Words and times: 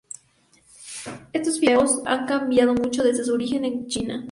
Estos 1.31 1.59
fideos 1.59 2.01
han 2.07 2.25
cambiado 2.25 2.73
mucho 2.73 3.03
desde 3.03 3.23
su 3.23 3.33
origen 3.35 3.65
en 3.65 3.85
China. 3.85 4.19